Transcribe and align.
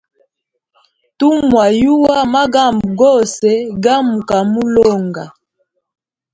Tumwayuwa 1.17 2.17
magambo 2.33 2.85
gose 3.01 3.49
gamukamulonga. 3.83 5.23